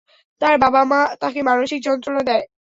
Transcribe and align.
তার 0.41 0.55
মা-বাবা 0.61 0.99
তাকে 1.21 1.39
মানসিক 1.49 1.79
যন্ত্রণা 1.87 2.21
দেয়। 2.29 2.43